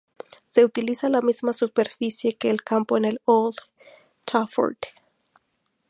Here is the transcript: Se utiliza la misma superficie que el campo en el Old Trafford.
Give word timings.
Se 0.47 0.65
utiliza 0.65 1.09
la 1.09 1.21
misma 1.21 1.53
superficie 1.53 2.35
que 2.35 2.49
el 2.49 2.63
campo 2.63 2.97
en 2.97 3.05
el 3.05 3.21
Old 3.25 3.57
Trafford. 4.25 4.77